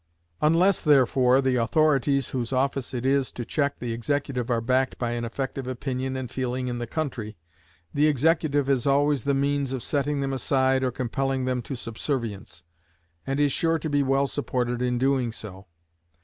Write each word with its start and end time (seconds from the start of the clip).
Unless, 0.41 0.81
therefore, 0.81 1.41
the 1.41 1.57
authorities 1.57 2.29
whose 2.29 2.51
office 2.51 2.91
it 2.91 3.05
is 3.05 3.31
to 3.33 3.45
check 3.45 3.77
the 3.77 3.93
executive 3.93 4.49
are 4.49 4.59
backed 4.59 4.97
by 4.97 5.11
an 5.11 5.23
effective 5.23 5.67
opinion 5.67 6.15
and 6.17 6.31
feeling 6.31 6.67
in 6.67 6.79
the 6.79 6.87
country, 6.87 7.37
the 7.93 8.07
executive 8.07 8.65
has 8.65 8.87
always 8.87 9.25
the 9.25 9.35
means 9.35 9.73
of 9.73 9.83
setting 9.83 10.19
them 10.19 10.33
aside 10.33 10.83
or 10.83 10.89
compelling 10.89 11.45
them 11.45 11.61
to 11.61 11.75
subservience, 11.75 12.63
and 13.27 13.39
is 13.39 13.51
sure 13.53 13.77
to 13.77 13.91
be 13.91 14.01
well 14.01 14.25
supported 14.25 14.81
in 14.81 14.97
doing 14.97 15.31
so. 15.31 15.67